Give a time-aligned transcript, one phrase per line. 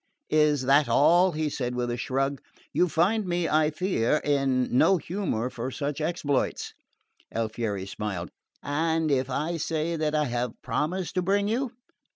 [0.31, 2.41] "Is that all?" he said with a shrug.
[2.73, 6.73] "You find me, I fear, in no humour for such exploits."
[7.31, 8.31] Alfieri smiled.
[8.63, 11.73] "And if I say that I have promised to bring you?"